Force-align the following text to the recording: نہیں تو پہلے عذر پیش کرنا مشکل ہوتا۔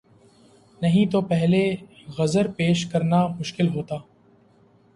نہیں 0.81 1.11
تو 1.11 1.21
پہلے 1.21 1.61
عذر 2.19 2.47
پیش 2.51 2.85
کرنا 2.85 3.25
مشکل 3.27 3.67
ہوتا۔ 3.67 3.95